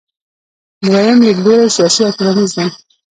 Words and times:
دویم 0.85 1.17
لیدلوری 1.25 1.67
سیاسي 1.75 2.01
او 2.05 2.11
ټولنیز 2.17 2.51
دی. 2.57 2.67